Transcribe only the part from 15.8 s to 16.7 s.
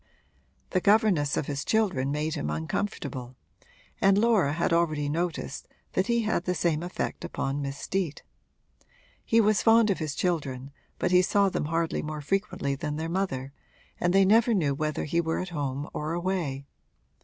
or away.